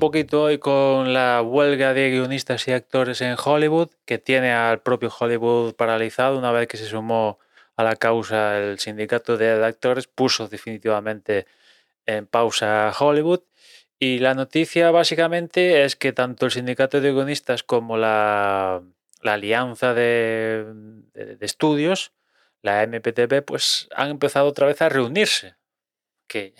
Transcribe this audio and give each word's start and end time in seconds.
poquito 0.00 0.42
hoy 0.42 0.58
con 0.58 1.12
la 1.12 1.42
huelga 1.42 1.94
de 1.94 2.10
guionistas 2.10 2.66
y 2.66 2.72
actores 2.72 3.20
en 3.20 3.36
Hollywood, 3.42 3.90
que 4.06 4.18
tiene 4.18 4.52
al 4.52 4.80
propio 4.80 5.12
Hollywood 5.16 5.74
paralizado 5.74 6.38
una 6.38 6.50
vez 6.50 6.66
que 6.66 6.78
se 6.78 6.86
sumó 6.86 7.38
a 7.76 7.84
la 7.84 7.94
causa 7.96 8.58
el 8.58 8.78
sindicato 8.78 9.36
de 9.36 9.64
actores, 9.64 10.06
puso 10.08 10.48
definitivamente 10.48 11.46
en 12.06 12.26
pausa 12.26 12.92
Hollywood. 12.98 13.42
Y 13.98 14.18
la 14.18 14.34
noticia 14.34 14.90
básicamente 14.90 15.84
es 15.84 15.96
que 15.96 16.12
tanto 16.12 16.46
el 16.46 16.52
sindicato 16.52 17.00
de 17.00 17.12
guionistas 17.12 17.62
como 17.62 17.98
la, 17.98 18.82
alianza 19.22 19.92
de, 19.92 20.64
de, 21.12 21.46
estudios, 21.46 22.12
la 22.62 22.82
MPTP, 22.86 23.44
pues 23.46 23.88
han 23.94 24.10
empezado 24.10 24.48
otra 24.48 24.66
vez 24.66 24.80
a 24.82 24.88
reunirse. 24.88 25.56
Que 26.26 26.54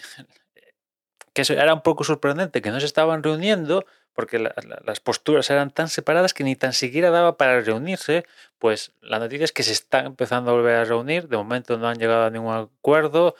que 1.49 1.55
era 1.55 1.75
un 1.75 1.83
poco 1.83 2.05
sorprendente, 2.05 2.63
que 2.63 2.71
no 2.71 2.81
se 2.81 2.87
estaban 2.87 3.23
reuniendo 3.23 3.85
porque 4.13 4.39
las 4.39 5.01
posturas 5.01 5.49
eran 5.51 5.71
tan 5.71 5.89
separadas 5.89 6.35
que 6.35 6.45
ni 6.45 6.57
tan 6.57 6.73
siquiera 6.73 7.11
daba 7.11 7.37
para 7.37 7.61
reunirse, 7.61 8.27
pues 8.59 8.93
la 9.01 9.19
noticia 9.19 9.45
es 9.45 9.53
que 9.53 9.63
se 9.63 9.73
están 9.73 10.07
empezando 10.07 10.51
a 10.51 10.55
volver 10.55 10.77
a 10.77 10.85
reunir, 10.85 11.29
de 11.29 11.37
momento 11.37 11.79
no 11.79 11.89
han 11.89 11.99
llegado 11.99 12.25
a 12.25 12.31
ningún 12.31 12.55
acuerdo, 12.55 13.37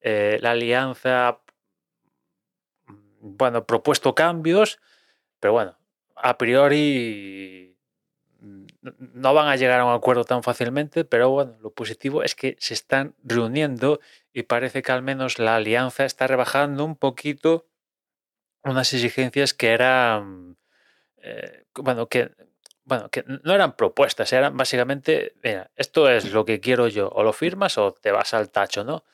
eh, 0.00 0.38
la 0.42 0.50
alianza, 0.50 1.40
mm, 2.86 3.36
bueno, 3.36 3.64
propuesto 3.66 4.14
cambios, 4.14 4.80
pero 5.38 5.52
bueno, 5.52 5.78
a 6.16 6.36
priori 6.36 7.78
no 8.40 9.34
van 9.34 9.48
a 9.48 9.56
llegar 9.56 9.80
a 9.80 9.84
un 9.84 9.92
acuerdo 9.92 10.24
tan 10.24 10.42
fácilmente, 10.42 11.04
pero 11.04 11.30
bueno, 11.30 11.56
lo 11.60 11.70
positivo 11.70 12.22
es 12.22 12.34
que 12.34 12.56
se 12.58 12.74
están 12.74 13.14
reuniendo 13.22 14.00
y 14.32 14.44
parece 14.44 14.82
que 14.82 14.92
al 14.92 15.02
menos 15.02 15.38
la 15.38 15.56
alianza 15.56 16.04
está 16.04 16.26
rebajando 16.26 16.84
un 16.84 16.96
poquito 16.96 17.66
unas 18.62 18.92
exigencias 18.92 19.54
que 19.54 19.70
eran, 19.70 20.56
eh, 21.18 21.64
bueno, 21.74 22.08
que, 22.08 22.30
bueno, 22.84 23.10
que 23.10 23.24
no 23.26 23.54
eran 23.54 23.76
propuestas, 23.76 24.32
eran 24.32 24.56
básicamente, 24.56 25.34
mira, 25.42 25.70
esto 25.76 26.08
es 26.08 26.32
lo 26.32 26.44
que 26.44 26.60
quiero 26.60 26.88
yo, 26.88 27.08
o 27.08 27.22
lo 27.22 27.32
firmas 27.32 27.78
o 27.78 27.92
te 27.92 28.10
vas 28.10 28.34
al 28.34 28.50
tacho, 28.50 28.84
¿no? 28.84 29.04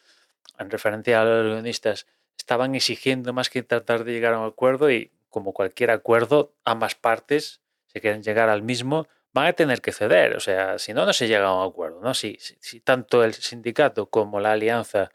En 0.58 0.70
referencia 0.70 1.20
a 1.20 1.24
los 1.24 1.46
guionistas, 1.52 2.06
estaban 2.38 2.74
exigiendo 2.74 3.32
más 3.32 3.50
que 3.50 3.62
tratar 3.62 4.04
de 4.04 4.12
llegar 4.12 4.34
a 4.34 4.40
un 4.40 4.46
acuerdo 4.46 4.90
y 4.90 5.12
como 5.28 5.52
cualquier 5.52 5.90
acuerdo, 5.90 6.54
ambas 6.64 6.94
partes, 6.94 7.60
si 7.96 8.00
quieren 8.02 8.22
llegar 8.22 8.50
al 8.50 8.62
mismo, 8.62 9.08
van 9.32 9.46
a 9.46 9.52
tener 9.54 9.80
que 9.80 9.90
ceder. 9.90 10.36
O 10.36 10.40
sea, 10.40 10.78
si 10.78 10.92
no, 10.92 11.06
no 11.06 11.14
se 11.14 11.28
llega 11.28 11.46
a 11.46 11.54
un 11.54 11.66
acuerdo. 11.66 12.00
¿no? 12.02 12.12
Si, 12.12 12.36
si, 12.38 12.80
tanto 12.80 13.24
el 13.24 13.32
sindicato 13.32 14.10
como 14.10 14.38
la 14.38 14.52
alianza 14.52 15.10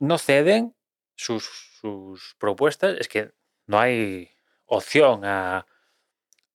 no 0.00 0.18
ceden 0.18 0.74
sus, 1.14 1.44
sus 1.80 2.34
propuestas, 2.38 2.96
es 2.98 3.06
que 3.06 3.30
no 3.66 3.78
hay 3.78 4.30
opción 4.66 5.24
a, 5.24 5.64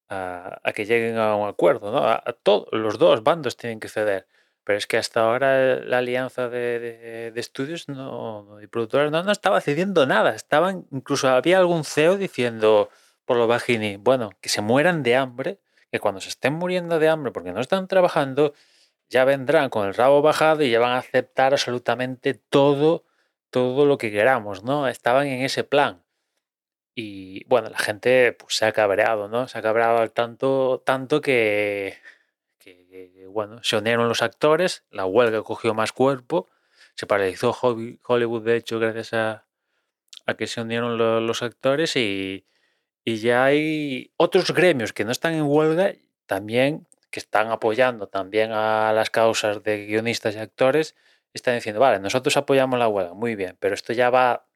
a, 0.09 0.71
que 0.73 0.85
lleguen 0.85 1.17
a 1.17 1.37
un 1.37 1.47
acuerdo. 1.47 1.93
¿no? 1.93 1.99
A, 1.99 2.21
todos 2.43 2.67
los 2.73 2.97
dos 2.97 3.23
bandos 3.23 3.55
tienen 3.55 3.79
que 3.79 3.87
ceder. 3.87 4.27
Pero 4.65 4.77
es 4.77 4.85
que 4.85 4.97
hasta 4.97 5.21
ahora 5.21 5.75
la 5.75 5.99
alianza 5.99 6.49
de, 6.49 7.31
de, 7.31 7.39
estudios 7.39 7.87
no, 7.87 8.57
y 8.61 8.67
productores 8.67 9.11
no, 9.11 9.23
no 9.23 9.31
estaba 9.31 9.61
cediendo 9.61 10.05
nada. 10.05 10.35
Estaban, 10.35 10.87
incluso 10.91 11.29
había 11.29 11.59
algún 11.59 11.85
CEO 11.85 12.17
diciendo 12.17 12.89
por 13.25 13.37
lo 13.37 13.47
bajini, 13.47 13.97
bueno, 13.97 14.31
que 14.41 14.49
se 14.49 14.61
mueran 14.61 15.03
de 15.03 15.15
hambre 15.15 15.59
que 15.91 15.99
cuando 15.99 16.21
se 16.21 16.29
estén 16.29 16.53
muriendo 16.53 16.99
de 16.99 17.09
hambre 17.09 17.31
porque 17.31 17.51
no 17.51 17.61
están 17.61 17.87
trabajando, 17.87 18.53
ya 19.09 19.23
vendrán 19.25 19.69
con 19.69 19.87
el 19.87 19.93
rabo 19.93 20.21
bajado 20.21 20.63
y 20.63 20.71
ya 20.71 20.79
van 20.79 20.91
a 20.91 20.97
aceptar 20.97 21.53
absolutamente 21.53 22.33
todo, 22.33 23.05
todo 23.49 23.85
lo 23.85 23.97
que 23.97 24.11
queramos, 24.11 24.63
¿no? 24.63 24.87
Estaban 24.87 25.27
en 25.27 25.43
ese 25.43 25.63
plan. 25.63 26.03
Y 26.95 27.45
bueno, 27.45 27.69
la 27.69 27.77
gente 27.77 28.33
pues, 28.33 28.55
se 28.55 28.65
ha 28.65 28.71
cabreado, 28.71 29.27
¿no? 29.27 29.47
Se 29.47 29.57
ha 29.57 29.61
cabreado 29.61 30.09
tanto, 30.11 30.81
tanto 30.85 31.21
que, 31.21 31.97
que, 32.59 33.27
bueno, 33.29 33.63
se 33.63 33.77
unieron 33.77 34.07
los 34.07 34.21
actores, 34.21 34.83
la 34.91 35.05
huelga 35.05 35.43
cogió 35.43 35.73
más 35.73 35.91
cuerpo, 35.91 36.49
se 36.95 37.05
paralizó 37.07 37.55
Hollywood, 37.61 38.43
de 38.43 38.57
hecho, 38.57 38.79
gracias 38.79 39.13
a, 39.13 39.45
a 40.25 40.33
que 40.35 40.47
se 40.47 40.61
unieron 40.61 40.97
los 40.97 41.43
actores 41.43 41.95
y, 41.95 42.45
y 43.05 43.17
ya 43.17 43.45
hay 43.45 44.11
otros 44.17 44.51
gremios 44.51 44.91
que 44.91 45.05
no 45.05 45.11
están 45.11 45.35
en 45.35 45.43
huelga 45.43 45.93
también, 46.25 46.87
que 47.11 47.19
están 47.19 47.51
apoyando 47.51 48.07
también 48.07 48.51
a 48.51 48.91
las 48.93 49.11
causas 49.11 49.63
de 49.63 49.85
guionistas 49.85 50.35
y 50.35 50.39
actores, 50.39 50.95
están 51.33 51.55
diciendo, 51.55 51.79
vale, 51.79 51.99
nosotros 51.99 52.35
apoyamos 52.35 52.79
la 52.79 52.87
huelga, 52.87 53.13
muy 53.13 53.35
bien, 53.35 53.55
pero 53.59 53.75
esto 53.75 53.93
ya 53.93 54.09
va 54.09 54.47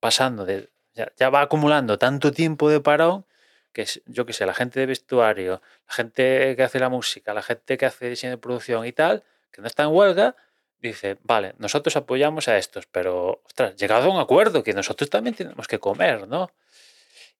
pasando, 0.00 0.46
ya, 0.94 1.30
va 1.30 1.40
acumulando 1.40 1.98
tanto 1.98 2.30
tiempo 2.30 2.68
de 2.68 2.80
parón 2.80 3.24
que 3.72 3.86
yo 4.06 4.26
qué 4.26 4.32
sé, 4.32 4.46
la 4.46 4.54
gente 4.54 4.80
de 4.80 4.86
vestuario, 4.86 5.62
la 5.88 5.94
gente 5.94 6.56
que 6.56 6.62
hace 6.62 6.78
la 6.78 6.88
música, 6.88 7.34
la 7.34 7.42
gente 7.42 7.76
que 7.76 7.86
hace 7.86 8.08
diseño 8.08 8.32
de 8.32 8.38
producción 8.38 8.86
y 8.86 8.92
tal, 8.92 9.22
que 9.50 9.60
no 9.60 9.66
está 9.66 9.84
en 9.84 9.90
huelga, 9.90 10.34
dice, 10.78 11.18
vale, 11.22 11.54
nosotros 11.58 11.96
apoyamos 11.96 12.48
a 12.48 12.56
estos, 12.58 12.86
pero, 12.86 13.42
ostras, 13.44 13.76
llegado 13.76 14.10
a 14.10 14.14
un 14.14 14.20
acuerdo 14.20 14.62
que 14.62 14.72
nosotros 14.72 15.10
también 15.10 15.34
tenemos 15.34 15.66
que 15.68 15.78
comer, 15.78 16.26
¿no? 16.26 16.50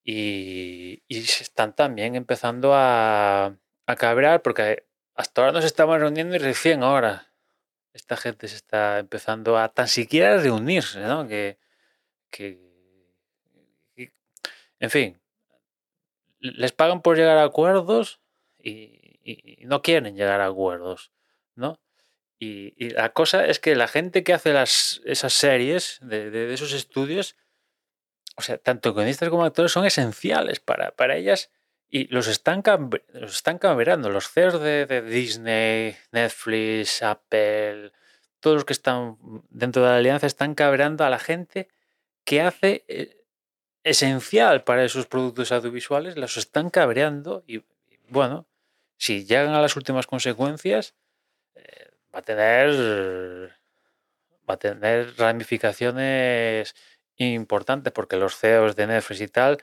Y, 0.09 1.03
se 1.09 1.43
están 1.43 1.75
también 1.75 2.15
empezando 2.15 2.75
a, 2.75 3.57
a 3.87 3.97
cabrear 3.97 4.41
porque 4.41 4.87
hasta 5.17 5.41
ahora 5.41 5.53
nos 5.53 5.65
estamos 5.65 5.99
reuniendo 5.99 6.37
y 6.37 6.39
recién 6.39 6.85
ahora 6.85 7.33
esta 7.93 8.17
gente 8.17 8.47
se 8.47 8.55
está 8.55 9.01
empezando 9.01 9.59
a 9.59 9.69
tan 9.71 9.89
siquiera 9.89 10.37
reunirse, 10.39 11.01
¿no? 11.01 11.27
Que, 11.27 11.59
que, 12.31 12.61
en 14.79 14.91
fin, 14.91 15.21
les 16.39 16.71
pagan 16.71 17.03
por 17.03 17.17
llegar 17.17 17.39
a 17.39 17.45
acuerdos 17.45 18.21
y, 18.63 19.03
no 19.63 19.83
quieren 19.83 20.15
llegar 20.15 20.41
a 20.41 20.47
acuerdos, 20.47 21.11
¿no? 21.57 21.81
Y, 22.39 22.91
la 22.91 23.13
cosa 23.13 23.45
es 23.47 23.59
que 23.59 23.75
la 23.75 23.89
gente 23.89 24.23
que 24.23 24.35
hace 24.35 24.53
las, 24.53 25.01
esas 25.05 25.33
series 25.33 25.99
de, 26.01 26.31
de 26.31 26.55
esos 26.55 26.75
estudios 26.75 27.35
o 28.37 28.43
sea, 28.43 28.59
tanto 28.59 28.95
guionistas 28.95 29.29
como 29.31 29.45
actores 29.45 29.73
son 29.73 29.87
esenciales 29.87 30.61
para, 30.61 30.93
para 30.93 31.17
ellas 31.17 31.51
y 31.89 32.09
los 32.09 32.29
están, 32.29 32.63
los 33.13 33.35
están 33.35 33.59
cambiando. 33.59 34.11
Los 34.11 34.31
CEOs 34.31 34.61
de, 34.61 35.03
Disney, 35.03 35.97
Netflix, 36.13 37.03
Apple, 37.03 37.93
todos 38.41 38.57
los 38.57 38.65
que 38.65 38.73
están 38.75 39.17
dentro 39.49 39.83
de 39.83 39.89
la 39.89 39.97
alianza 39.97 40.27
están 40.27 40.55
cabreando 40.55 41.05
a 41.05 41.11
la 41.11 41.19
gente 41.19 41.69
que 42.25 42.43
hace 42.43 42.85
eh, 42.89 43.25
esencial 43.85 44.65
para 44.65 44.85
esos 44.85 45.07
productos 45.07 45.53
audiovisuales, 45.53 46.17
los 46.17 46.37
están 46.37 46.71
cabreando 46.71 47.45
y, 47.47 47.63
bueno, 48.09 48.47
si 48.99 49.25
llegan 49.25 49.55
a 49.55 49.63
las 49.63 49.77
últimas 49.77 50.07
consecuencias, 50.07 50.95
eh, 51.55 51.91
va 52.15 52.19
a 52.19 52.23
tener 52.23 53.57
va 54.49 54.55
a 54.55 54.59
tener 54.59 55.17
ramificaciones 55.17 56.75
importante 57.19 57.91
porque 57.91 58.17
los 58.17 58.37
CEOs 58.37 58.77
de 58.77 58.87
Netflix 58.87 59.21
y 59.21 59.29
tal, 59.29 59.59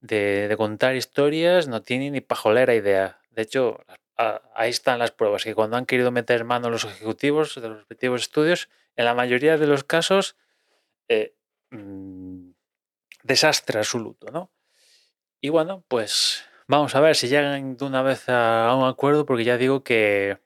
de, 0.00 0.52
contar 0.56 0.96
historias, 0.96 1.68
no 1.68 1.82
tienen 1.82 2.12
ni 2.12 2.20
pajolera 2.20 2.74
idea. 2.74 3.20
De 3.30 3.42
hecho, 3.42 3.84
ahí 4.16 4.70
están 4.70 4.98
las 4.98 5.10
pruebas, 5.10 5.44
que 5.44 5.54
cuando 5.54 5.76
han 5.76 5.86
querido 5.86 6.10
meter 6.10 6.44
mano 6.44 6.70
los 6.70 6.84
ejecutivos 6.84 7.54
de 7.54 7.68
los 7.68 7.78
respectivos 7.78 8.22
estudios, 8.22 8.68
en 8.96 9.04
la 9.04 9.14
mayoría 9.14 9.56
de 9.58 9.66
los 9.66 9.84
casos, 9.84 10.36
eh, 11.08 11.34
mm, 11.70 12.50
desastre 13.22 13.78
absoluto, 13.78 14.30
¿no? 14.30 14.50
Y 15.40 15.48
bueno, 15.48 15.84
pues 15.88 16.44
vamos 16.68 16.94
a 16.94 17.00
ver 17.00 17.16
si 17.16 17.28
llegan 17.28 17.76
de 17.76 17.84
una 17.84 18.02
vez 18.02 18.28
a 18.28 18.74
un 18.76 18.86
acuerdo, 18.86 19.26
porque 19.26 19.44
ya 19.44 19.56
digo 19.56 19.82
que 19.82 20.38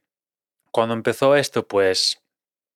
cuando 0.71 0.95
empezó 0.95 1.37
esto, 1.37 1.67
pues 1.67 2.23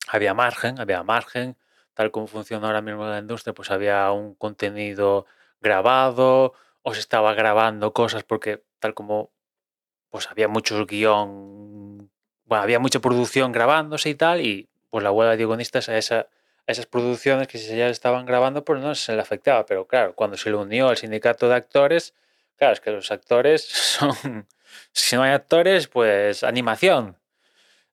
había 0.09 0.35
margen, 0.35 0.81
había 0.81 1.03
margen, 1.03 1.56
tal 2.00 2.11
como 2.11 2.26
funciona 2.26 2.67
ahora 2.67 2.81
mismo 2.81 3.06
la 3.06 3.19
industria, 3.19 3.52
pues 3.52 3.70
había 3.70 4.11
un 4.11 4.35
contenido 4.35 5.26
grabado 5.61 6.55
o 6.81 6.94
se 6.94 7.00
estaba 7.00 7.35
grabando 7.35 7.93
cosas 7.93 8.23
porque 8.25 8.64
tal 8.79 8.94
como 8.94 9.32
pues 10.08 10.26
había 10.31 10.49
mucho 10.49 10.87
guion, 10.87 12.11
había 12.49 12.79
mucha 12.79 13.00
producción 13.00 13.52
grabándose 13.52 14.08
y 14.08 14.14
tal, 14.14 14.41
y 14.41 14.70
pues 14.88 15.05
la 15.05 15.12
huelga 15.12 15.37
de 15.37 15.44
guionistas 15.44 15.91
a, 15.91 15.99
esa, 15.99 16.20
a 16.20 16.73
esas 16.73 16.87
producciones 16.87 17.49
que 17.49 17.58
ya 17.58 17.88
estaban 17.88 18.25
grabando, 18.25 18.64
pues 18.64 18.81
no 18.81 18.94
se 18.94 19.14
le 19.14 19.20
afectaba. 19.20 19.67
Pero 19.67 19.87
claro, 19.87 20.14
cuando 20.14 20.38
se 20.38 20.49
le 20.49 20.56
unió 20.56 20.88
al 20.88 20.96
sindicato 20.96 21.50
de 21.50 21.55
actores, 21.55 22.14
claro, 22.56 22.73
es 22.73 22.81
que 22.81 22.93
los 22.93 23.11
actores 23.11 23.62
son, 23.69 24.49
si 24.93 25.17
no 25.17 25.23
hay 25.23 25.32
actores, 25.32 25.87
pues 25.87 26.44
animación, 26.44 27.19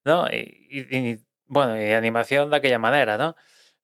¿no? 0.02 0.26
y 0.30 1.20
bueno, 1.46 1.78
y 1.78 1.92
animación 1.92 2.48
de 2.48 2.56
aquella 2.56 2.78
manera, 2.78 3.18
¿no? 3.18 3.36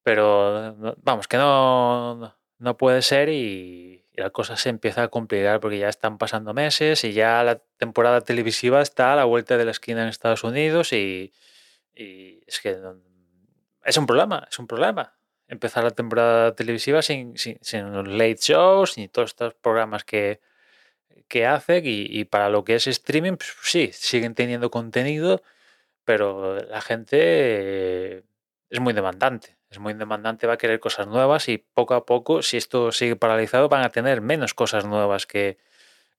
Pero 0.04 0.76
vamos, 1.02 1.26
que 1.26 1.38
no, 1.38 2.36
no 2.58 2.76
puede 2.76 3.02
ser 3.02 3.28
y, 3.30 4.04
la 4.16 4.30
cosa 4.30 4.56
se 4.56 4.68
empieza 4.68 5.02
a 5.02 5.08
complicar 5.08 5.58
porque 5.58 5.78
ya 5.78 5.88
están 5.88 6.18
pasando 6.18 6.54
meses 6.54 7.02
y 7.02 7.12
ya 7.12 7.42
la 7.42 7.58
temporada 7.78 8.20
televisiva 8.20 8.80
está 8.80 9.12
a 9.12 9.16
la 9.16 9.24
vuelta 9.24 9.56
de 9.56 9.64
la 9.64 9.72
esquina 9.72 10.02
en 10.02 10.08
Estados 10.08 10.44
Unidos 10.44 10.92
y, 10.92 11.32
es 11.94 12.60
que 12.60 12.78
es 13.84 13.96
un 13.96 14.06
problema, 14.06 14.46
es 14.48 14.58
un 14.58 14.66
problema. 14.68 15.16
empezar 15.48 15.84
la 15.84 15.90
temporada 15.90 16.54
televisiva 16.54 17.02
sin, 17.02 17.36
sin, 17.36 17.92
los 17.92 18.06
late 18.06 18.38
shows 18.40 18.96
ni 18.98 19.08
todos 19.08 19.30
estos 19.30 19.54
programas 19.54 20.04
que, 20.04 20.40
que 21.28 21.46
hacen 21.46 21.82
y, 21.86 22.24
para 22.24 22.48
lo 22.50 22.64
que 22.64 22.76
es 22.76 22.86
streaming, 22.86 23.36
pues 23.36 23.52
sí, 23.62 23.90
siguen 23.92 24.34
teniendo 24.34 24.70
contenido, 24.70 25.42
pero 26.04 26.56
la 26.56 26.80
gente 26.80 28.24
es 28.70 28.80
muy 28.80 28.92
demandante. 28.92 29.56
Es 29.74 29.80
muy 29.80 29.92
demandante, 29.94 30.46
va 30.46 30.52
a 30.52 30.56
querer 30.56 30.78
cosas 30.78 31.08
nuevas 31.08 31.48
y 31.48 31.58
poco 31.58 31.94
a 31.94 32.06
poco, 32.06 32.42
si 32.42 32.56
esto 32.56 32.92
sigue 32.92 33.16
paralizado, 33.16 33.68
van 33.68 33.82
a 33.82 33.88
tener 33.88 34.20
menos 34.20 34.54
cosas 34.54 34.86
nuevas 34.86 35.26
que, 35.26 35.58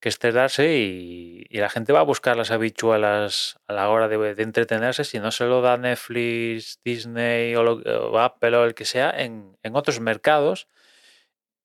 que 0.01 0.09
estrenarse 0.09 0.75
y, 0.75 1.47
la 1.51 1.69
gente 1.69 1.93
va 1.93 2.01
a 2.01 2.03
buscar 2.03 2.35
las 2.35 2.51
habichuelas 2.51 3.57
a 3.67 3.73
la 3.73 3.87
hora 3.89 4.09
de, 4.09 4.43
entretenerse, 4.43 5.05
si 5.05 5.19
no 5.19 5.31
se 5.31 5.45
lo 5.45 5.61
da 5.61 5.77
Netflix, 5.77 6.81
Disney 6.83 7.55
o, 7.55 8.19
Apple 8.19 8.57
o 8.57 8.65
el 8.65 8.73
que 8.73 8.83
sea, 8.83 9.09
en, 9.11 9.55
otros 9.71 10.01
mercados 10.01 10.67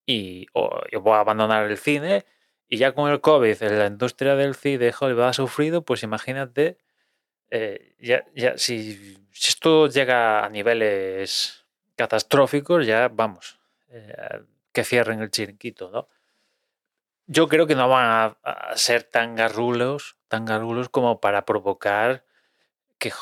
y 0.06 0.46
o, 0.52 0.70
voy 1.00 1.14
a 1.14 1.20
abandonar 1.20 1.68
el 1.68 1.76
cine 1.76 2.24
y 2.68 2.76
ya 2.76 2.92
con 2.92 3.10
el 3.10 3.20
COVID 3.20 3.62
la 3.62 3.86
industria 3.86 4.36
del 4.36 4.54
cine 4.54 4.78
de 4.78 4.94
Hollywood 4.96 5.24
ha 5.24 5.32
sufrido, 5.32 5.84
pues 5.84 6.04
imagínate, 6.04 6.78
eh, 7.50 7.96
ya, 7.98 8.24
ya 8.36 8.56
si, 8.58 9.18
esto 9.32 9.88
llega 9.88 10.44
a 10.44 10.48
niveles 10.50 11.59
catastróficos, 12.00 12.86
ya 12.86 13.08
vamos, 13.08 13.58
eh, 13.90 14.42
que 14.72 14.84
cierren 14.84 15.20
el 15.20 15.30
chiringuito, 15.30 15.90
¿no? 15.90 16.08
yo 17.32 17.46
creo 17.48 17.68
que 17.68 17.76
no 17.76 17.88
van 17.88 18.36
a, 18.42 18.76
ser 18.76 19.04
tan 19.04 19.36
garrulos, 19.36 20.16
tan 20.26 20.44
garrulos 20.44 20.88
como 20.88 21.20
para 21.20 21.44
provocar 21.44 22.24
que, 22.98 23.12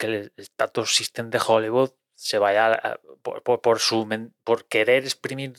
el 0.00 0.32
status 0.36 0.94
system 0.94 1.30
de 1.30 1.40
Hollywood 1.44 1.92
se 2.14 2.38
vaya 2.38 3.00
por, 3.22 3.78
su 3.78 4.06
por 4.44 4.66
querer 4.66 5.04
exprimir 5.04 5.54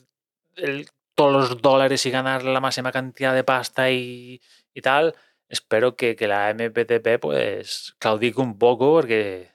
todos 1.16 1.50
los 1.50 1.62
dólares 1.63 2.06
y 2.06 2.12
ganar 2.12 2.44
la 2.44 2.60
máxima 2.60 2.92
cantidad 2.92 3.33
de 3.33 3.44
pasta 3.44 3.89
y, 3.89 4.39
tal. 4.83 5.16
Espero 5.50 5.95
que, 5.95 6.16
la 6.28 6.54
MPTP 6.54 7.19
pues 7.19 7.95
claudique 7.98 8.39
un 8.39 8.60
poco 8.60 8.92
porque 8.94 9.51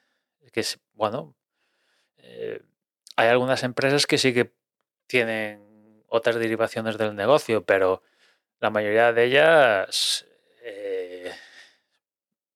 que, 0.52 0.64
bueno, 0.94 1.36
eh, 2.18 2.60
hay 3.16 3.28
algunas 3.28 3.62
empresas 3.62 4.06
que 4.06 4.18
sí 4.18 4.32
que 4.32 4.52
tienen 5.06 6.04
otras 6.08 6.36
derivaciones 6.36 6.98
del 6.98 7.14
negocio, 7.14 7.64
pero 7.64 8.02
la 8.60 8.70
mayoría 8.70 9.12
de 9.12 9.24
ellas, 9.24 10.26
eh, 10.62 11.32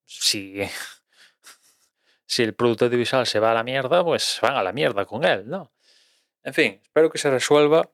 si, 0.04 0.60
si 2.26 2.42
el 2.42 2.54
producto 2.54 2.86
audiovisual 2.86 3.26
se 3.26 3.40
va 3.40 3.52
a 3.52 3.54
la 3.54 3.64
mierda, 3.64 4.04
pues 4.04 4.38
van 4.42 4.56
a 4.56 4.62
la 4.62 4.72
mierda 4.72 5.04
con 5.06 5.24
él, 5.24 5.48
¿no? 5.48 5.72
En 6.42 6.52
fin, 6.52 6.80
espero 6.82 7.10
que 7.10 7.18
se 7.18 7.30
resuelva. 7.30 7.90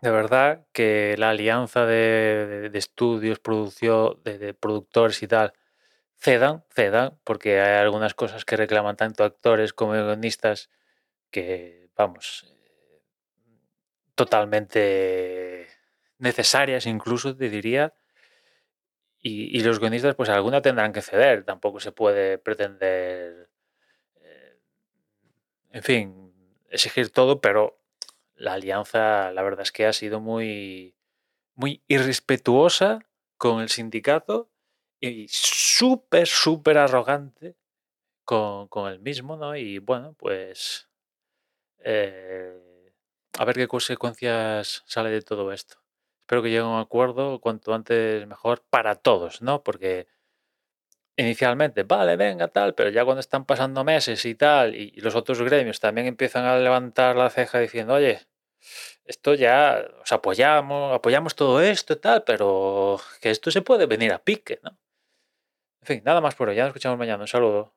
De 0.00 0.10
verdad 0.10 0.66
que 0.72 1.14
la 1.18 1.30
alianza 1.30 1.86
de, 1.86 2.70
estudios, 2.74 3.38
producción, 3.38 4.20
de, 4.24 4.54
productores 4.54 5.22
y 5.22 5.28
tal, 5.28 5.54
cedan, 6.18 6.64
cedan, 6.70 7.18
porque 7.24 7.60
hay 7.60 7.78
algunas 7.82 8.14
cosas 8.14 8.44
que 8.44 8.56
reclaman 8.56 8.96
tanto 8.96 9.24
actores 9.24 9.72
como 9.72 9.92
guionistas 9.92 10.70
que, 11.30 11.83
vamos, 11.96 12.44
eh, 12.48 13.02
totalmente 14.14 15.68
necesarias 16.18 16.86
incluso, 16.86 17.36
te 17.36 17.48
diría. 17.48 17.94
Y, 19.26 19.60
los 19.62 19.80
guionistas, 19.80 20.14
pues 20.16 20.28
alguna 20.28 20.60
tendrán 20.60 20.92
que 20.92 21.00
ceder. 21.00 21.44
Tampoco 21.44 21.80
se 21.80 21.92
puede 21.92 22.36
pretender, 22.36 23.48
eh, 24.16 24.58
en 25.72 25.82
fin, 25.82 26.34
exigir 26.68 27.10
todo, 27.10 27.40
pero 27.40 27.80
la 28.36 28.52
alianza, 28.54 29.32
la 29.32 29.42
verdad 29.42 29.62
es 29.62 29.72
que 29.72 29.86
ha 29.86 29.94
sido 29.94 30.20
muy, 30.20 30.94
muy 31.54 31.82
irrespetuosa 31.88 32.98
con 33.38 33.62
el 33.62 33.70
sindicato 33.70 34.50
y 35.00 35.26
súper, 35.28 36.26
súper 36.26 36.78
arrogante 36.78 37.56
con, 38.24 38.68
el 38.90 39.00
mismo, 39.00 39.36
¿no? 39.36 39.56
Y 39.56 39.78
bueno, 39.78 40.14
pues 40.18 40.88
eh, 41.84 42.92
a 43.38 43.44
ver 43.44 43.56
qué 43.56 43.68
consecuencias 43.68 44.82
sale 44.86 45.10
de 45.10 45.22
todo 45.22 45.52
esto 45.52 45.84
espero 46.24 46.42
que 46.42 46.48
llegue 46.48 46.60
a 46.60 46.66
un 46.66 46.80
acuerdo 46.80 47.40
cuanto 47.40 47.74
antes 47.74 48.26
mejor 48.26 48.64
para 48.70 48.94
todos, 48.96 49.42
¿no? 49.42 49.62
Porque 49.62 50.08
inicialmente, 51.16 51.84
vale, 51.84 52.16
venga, 52.16 52.48
tal, 52.48 52.74
pero 52.74 52.90
ya 52.90 53.04
cuando 53.04 53.20
están 53.20 53.44
pasando 53.46 53.84
meses 53.84 54.24
y 54.24 54.34
tal, 54.34 54.74
y, 54.74 54.90
los 55.00 55.14
otros 55.14 55.42
gremios 55.42 55.80
también 55.80 56.06
empiezan 56.06 56.44
a 56.46 56.56
levantar 56.58 57.16
la 57.16 57.30
ceja 57.30 57.58
diciendo, 57.60 57.94
oye, 57.94 58.20
esto 59.04 59.34
ya, 59.34 59.84
os 60.02 60.12
apoyamos, 60.12 60.94
apoyamos 60.94 61.34
todo 61.36 61.60
esto 61.60 61.94
y 61.94 61.96
tal, 61.96 62.24
pero 62.24 63.00
que 63.20 63.30
esto 63.30 63.50
se 63.50 63.62
puede 63.62 63.86
venir 63.86 64.12
a 64.12 64.18
pique, 64.20 64.60
¿no? 64.62 64.78
En 65.82 65.86
fin, 65.86 66.02
nada 66.04 66.20
más 66.20 66.34
por 66.34 66.48
hoy, 66.48 66.56
ya 66.56 66.62
nos 66.62 66.70
escuchamos 66.70 66.98
mañana, 66.98 67.22
un 67.22 67.28
saludo. 67.28 67.74